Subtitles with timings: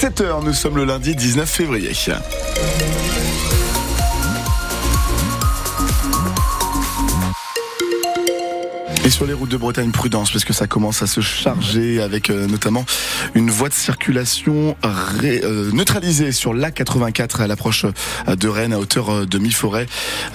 [0.00, 1.92] 7h, nous sommes le lundi 19 février.
[9.10, 12.30] Et sur les routes de Bretagne, prudence, parce que ça commence à se charger avec
[12.30, 12.86] euh, notamment
[13.34, 17.86] une voie de circulation euh, neutralisée sur l'A84 à l'approche
[18.28, 19.86] euh, de Rennes à hauteur de mi-forêt.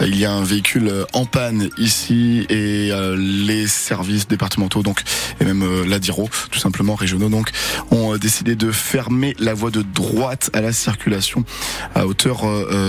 [0.01, 5.03] Il y a un véhicule en panne ici et les services départementaux donc
[5.39, 7.51] et même l'Adiro, tout simplement régionaux donc,
[7.91, 11.45] ont décidé de fermer la voie de droite à la circulation
[11.93, 12.43] à hauteur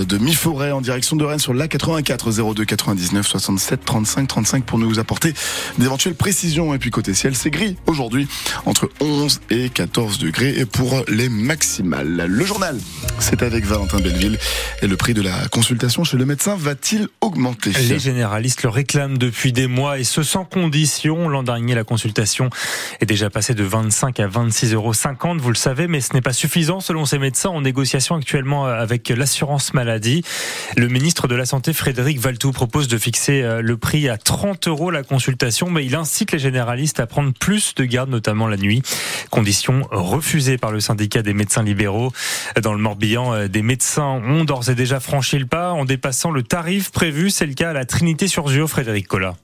[0.05, 4.99] de mi-forêt en direction de Rennes sur l'A84 02 99 67 35 35 pour nous
[4.99, 5.33] apporter
[5.79, 6.75] d'éventuelles précisions.
[6.75, 8.29] Et puis côté ciel, c'est gris aujourd'hui
[8.65, 12.27] entre 11 et 14 degrés pour les maximales.
[12.29, 12.79] Le journal,
[13.19, 14.39] c'est avec Valentin Belleville.
[14.83, 17.71] Et le prix de la consultation chez le médecin va-t-il augmenter?
[17.89, 21.29] Les généralistes le réclament depuis des mois et ce sans condition.
[21.29, 22.51] L'an dernier, la consultation
[23.01, 24.93] est déjà passée de 25 à 26,50 euros.
[25.39, 29.09] Vous le savez, mais ce n'est pas suffisant selon ces médecins en négociation actuellement avec
[29.09, 30.23] l'assurance maladie.
[30.77, 34.69] Le ministre de la Santé, Frédéric Valtou, propose de fixer euh, le prix à 30
[34.69, 38.57] euros la consultation mais il incite les généralistes à prendre plus de garde, notamment la
[38.57, 38.83] nuit.
[39.31, 42.13] Condition refusée par le syndicat des médecins libéraux.
[42.61, 46.31] Dans le Morbihan, euh, des médecins ont d'ores et déjà franchi le pas en dépassant
[46.31, 47.31] le tarif prévu.
[47.31, 49.35] C'est le cas à la Trinité-sur-Zio, Frédéric Collat.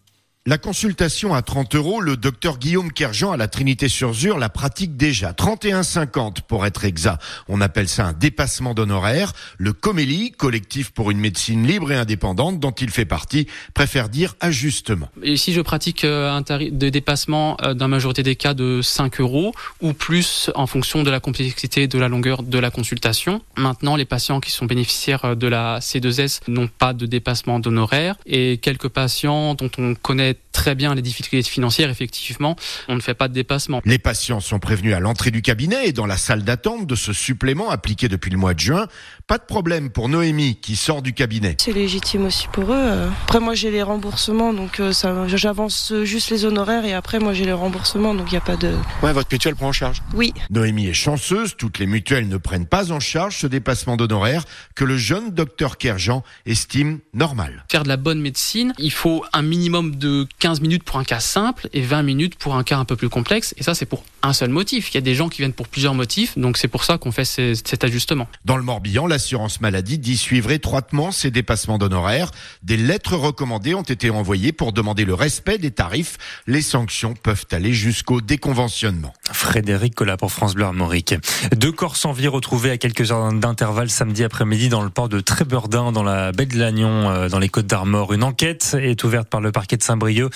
[0.45, 5.31] La consultation à 30 euros, le docteur Guillaume Kerjean à la Trinité-sur-Zur la pratique déjà.
[5.31, 7.23] 31,50 pour être exact.
[7.47, 9.35] On appelle ça un dépassement d'honoraires.
[9.59, 14.35] Le Comélie, collectif pour une médecine libre et indépendante dont il fait partie, préfère dire
[14.41, 15.09] ajustement.
[15.23, 18.81] Et si je pratique euh, un tarif de dépassement euh, la majorité des cas de
[18.83, 23.43] 5 euros ou plus en fonction de la complexité de la longueur de la consultation.
[23.57, 28.17] Maintenant, les patients qui sont bénéficiaires euh, de la C2S n'ont pas de dépassement d'honoraires
[28.27, 32.57] et quelques patients dont on connaît très bien les difficultés financières, effectivement,
[32.89, 33.81] on ne fait pas de dépassement.
[33.85, 37.13] Les patients sont prévenus à l'entrée du cabinet et dans la salle d'attente de ce
[37.13, 38.87] supplément appliqué depuis le mois de juin.
[39.27, 41.57] Pas de problème pour Noémie qui sort du cabinet.
[41.59, 43.09] C'est légitime aussi pour eux.
[43.25, 47.33] Après moi j'ai les remboursements donc euh, ça, j'avance juste les honoraires et après moi
[47.33, 48.75] j'ai les remboursements donc il n'y a pas de...
[49.03, 50.33] Ouais votre mutuelle prend en charge Oui.
[50.51, 54.45] Noémie est chanceuse, toutes les mutuelles ne prennent pas en charge ce dépassement d'honoraires
[54.75, 57.65] que le jeune docteur Kerjean estime normal.
[57.71, 61.21] Faire de la bonne médecine, il faut un minimum de 15 minutes pour un cas
[61.21, 63.55] simple et 20 minutes pour un cas un peu plus complexe.
[63.57, 64.91] Et ça, c'est pour un seul motif.
[64.93, 67.13] Il y a des gens qui viennent pour plusieurs motifs, donc c'est pour ça qu'on
[67.13, 68.29] fait cet ajustement.
[68.45, 72.31] Dans le Morbihan, l'assurance maladie dit suivre étroitement ces dépassements d'honoraires.
[72.63, 76.19] Des lettres recommandées ont été envoyées pour demander le respect des tarifs.
[76.47, 79.13] Les sanctions peuvent aller jusqu'au déconventionnement.
[79.33, 81.15] Frédéric Collat pour France Bleu Armorique.
[81.55, 85.21] Deux corps sans vie retrouvés à quelques heures d'intervalle samedi après-midi dans le port de
[85.21, 88.13] Trébordin, dans la baie de Lannion, euh, dans les Côtes d'Armor.
[88.13, 90.31] Une enquête est ouverte par le parquet de Saint-Brieuc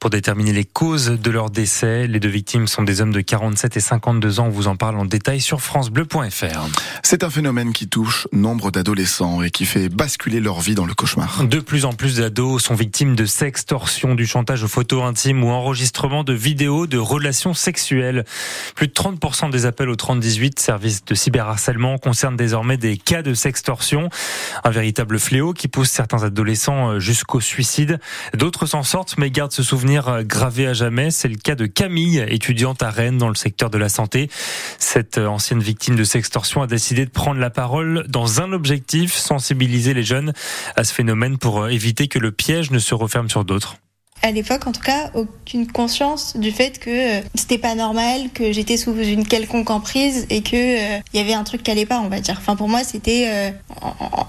[0.00, 2.06] pour déterminer les causes de leur décès.
[2.06, 4.46] Les deux victimes sont des hommes de 47 et 52 ans.
[4.46, 6.66] On vous en parle en détail sur francebleu.fr.
[7.02, 10.94] C'est un phénomène qui touche nombre d'adolescents et qui fait basculer leur vie dans le
[10.94, 11.44] cauchemar.
[11.44, 15.50] De plus en plus d'ados sont victimes de sextorsion, du chantage aux photos intimes ou
[15.50, 18.24] enregistrement de vidéos de relations sexuelles.
[18.74, 23.34] Plus de 30% des appels au 3018, service de cyberharcèlement, concernent désormais des cas de
[23.34, 24.08] sextorsion.
[24.64, 28.00] Un véritable fléau qui pousse certains adolescents euh, jusqu'au suicide.
[28.32, 31.10] D'autres s'en sortent mais gardent ce souvenir euh, gravé à jamais.
[31.10, 34.30] C'est le cas de Camille, étudiante à Rennes dans le secteur de la santé.
[34.78, 39.14] Cette euh, ancienne victime de sextorsion a décidé de prendre la parole dans un objectif,
[39.14, 40.32] sensibiliser les jeunes
[40.76, 43.76] à ce phénomène pour éviter que le piège ne se referme sur d'autres
[44.22, 48.52] à l'époque en tout cas aucune conscience du fait que euh, c'était pas normal que
[48.52, 51.86] j'étais sous une quelconque emprise et que il euh, y avait un truc qui allait
[51.86, 52.36] pas on va dire.
[52.38, 53.50] Enfin pour moi c'était euh,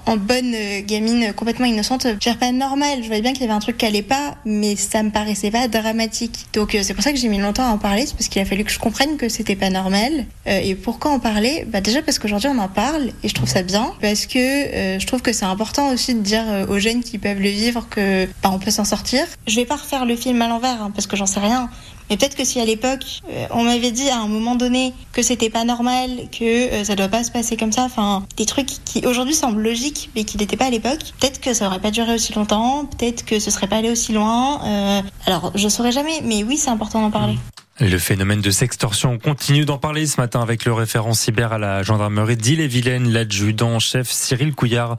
[0.06, 0.54] en, bonne
[0.86, 3.00] gamine complètement innocente je pas normal.
[3.02, 5.50] Je voyais bien qu'il y avait un truc qui allait pas mais ça me paraissait
[5.50, 6.46] pas dramatique.
[6.52, 8.44] Donc c'est pour ça que j'ai mis longtemps à en parler c'est parce qu'il a
[8.44, 10.26] fallu que je comprenne que c'était pas normal.
[10.46, 11.64] Et pourquoi en parler?
[11.68, 13.92] Bah déjà parce qu'aujourd'hui on en parle et je trouve ça bien.
[14.00, 17.48] Parce que je trouve que c'est important aussi de dire aux jeunes qui peuvent le
[17.48, 19.24] vivre que bah, on peut s'en sortir.
[19.46, 21.68] Je vais faire le film à l'envers, hein, parce que j'en sais rien.
[22.08, 25.22] Mais peut-être que si à l'époque, euh, on m'avait dit à un moment donné que
[25.22, 28.68] c'était pas normal, que euh, ça doit pas se passer comme ça, enfin, des trucs
[28.84, 31.92] qui aujourd'hui semblent logiques, mais qui n'étaient pas à l'époque, peut-être que ça aurait pas
[31.92, 34.60] duré aussi longtemps, peut-être que ce serait pas allé aussi loin.
[34.64, 37.38] Euh, alors, je saurais jamais, mais oui, c'est important d'en parler.
[37.80, 41.82] Le phénomène de sextorsion continue d'en parler ce matin avec le référent cyber à la
[41.82, 44.98] gendarmerie d'Ille-et-Vilaine, l'adjudant-chef Cyril Couillard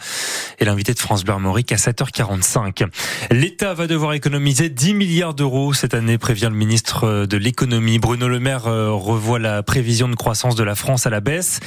[0.57, 2.87] et l'invité de France Bleu à 7h45.
[3.29, 7.99] L'État va devoir économiser 10 milliards d'euros cette année, prévient le ministre de l'économie.
[7.99, 11.59] Bruno Le Maire euh, revoit la prévision de croissance de la France à la baisse.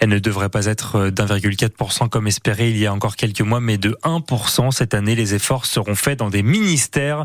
[0.00, 3.78] Elle ne devrait pas être d'1,4% comme espéré il y a encore quelques mois, mais
[3.78, 5.14] de 1% cette année.
[5.14, 7.24] Les efforts seront faits dans des ministères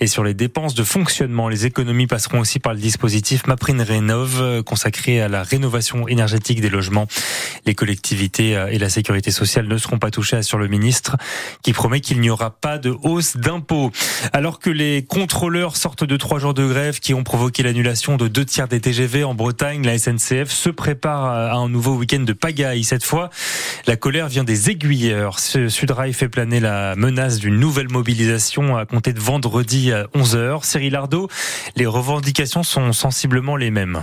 [0.00, 1.48] et sur les dépenses de fonctionnement.
[1.48, 6.70] Les économies passeront aussi par le dispositif MaPrine Rénov consacré à la rénovation énergétique des
[6.70, 7.06] logements.
[7.66, 11.16] Les collectivités et la sécurité sociale ne seront pas touchées, assure le ministre,
[11.62, 13.90] qui promet qu'il n'y aura pas de hausse d'impôts.
[14.32, 18.28] Alors que les contrôleurs sortent de trois jours de grève qui ont provoqué l'annulation de
[18.28, 22.32] deux tiers des TGV en Bretagne, la SNCF se prépare à un nouveau week-end de
[22.32, 22.84] pagaille.
[22.84, 23.30] Cette fois,
[23.86, 25.38] la colère vient des aiguilleurs.
[25.38, 30.64] Sudrail fait planer la menace d'une nouvelle mobilisation à compter de vendredi à 11h.
[30.64, 31.28] Cyril Ardo,
[31.76, 34.02] les revendications sont sensiblement les mêmes.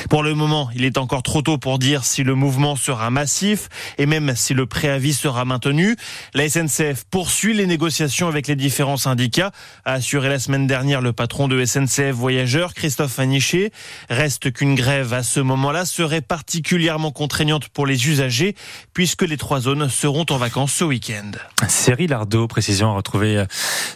[0.11, 3.69] Pour le moment, il est encore trop tôt pour dire si le mouvement sera massif
[3.97, 5.95] et même si le préavis sera maintenu.
[6.33, 9.51] La SNCF poursuit les négociations avec les différents syndicats,
[9.85, 13.71] a assuré la semaine dernière le patron de SNCF Voyageurs, Christophe Aniché.
[14.09, 18.53] Reste qu'une grève à ce moment-là serait particulièrement contraignante pour les usagers
[18.93, 21.31] puisque les trois zones seront en vacances ce week-end.
[21.69, 23.45] Cyril Ardo, précision à retrouver euh,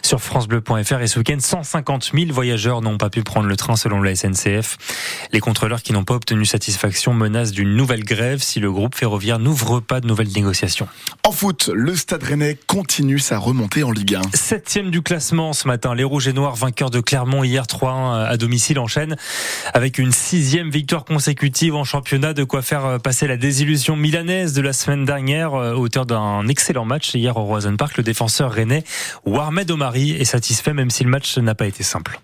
[0.00, 4.00] sur francebleu.fr et ce week-end, 150 000 voyageurs n'ont pas pu prendre le train selon
[4.00, 4.78] la SNCF.
[5.32, 9.38] Les contrôleurs qui n'ont pas obtenu satisfaction menace d'une nouvelle grève si le groupe ferroviaire
[9.38, 10.88] n'ouvre pas de nouvelles négociations.
[11.24, 14.22] En foot, le Stade Rennais continue sa remontée en Ligue 1.
[14.32, 15.94] Septième du classement ce matin.
[15.94, 19.16] Les Rouges et Noirs, vainqueurs de Clermont hier 3-1 à domicile, enchaînent
[19.74, 22.32] avec une sixième victoire consécutive en championnat.
[22.32, 26.84] De quoi faire passer la désillusion milanaise de la semaine dernière, euh, auteur d'un excellent
[26.84, 27.96] match hier au Roison Park.
[27.96, 28.84] Le défenseur rennais
[29.24, 32.20] Warmed Omari est satisfait même si le match n'a pas été simple.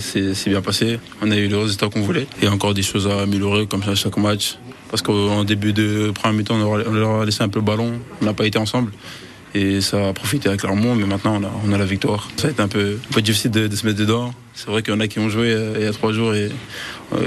[0.00, 0.98] C'est bien passé.
[1.20, 2.26] On a eu le résultat qu'on voulait.
[2.38, 4.58] Il y a encore des choses à améliorer comme ça chaque match.
[4.90, 7.92] Parce qu'en début de premier mi-temps, on leur a laissé un peu le ballon.
[8.20, 8.92] On n'a pas été ensemble.
[9.54, 12.30] Et ça a profité avec Clermont, mais maintenant on a, la victoire.
[12.36, 14.32] Ça a été un peu, difficile de, se mettre dedans.
[14.54, 16.34] C'est vrai qu'il y en a qui ont joué euh, il y a trois jours
[16.34, 16.50] et,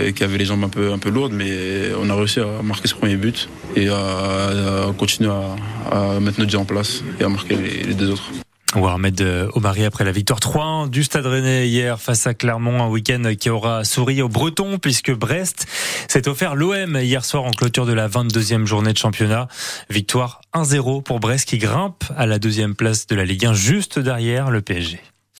[0.04, 2.96] et, qui avaient les jambes un peu, lourdes, mais on a réussi à marquer ce
[2.96, 3.96] premier but et à,
[4.88, 8.32] à continuer à, à, mettre notre jeu en place et à marquer les deux autres.
[8.76, 9.22] Warmed
[9.54, 13.50] Omari après la victoire 3 du Stade Rennais hier face à Clermont, un week-end qui
[13.50, 15.68] aura souri aux Bretons puisque Brest
[16.08, 19.48] s'est offert l'OM hier soir en clôture de la 22e journée de championnat.
[19.90, 24.00] Victoire 1-0 pour Brest qui grimpe à la deuxième place de la Ligue 1 juste
[24.00, 25.00] derrière le PSG.